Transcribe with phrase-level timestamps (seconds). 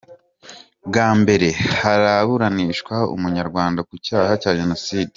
[0.87, 1.47] Bwa mbere
[1.79, 5.09] haraburanishishwa Umunyarwanda ku cyaha cya Jenoside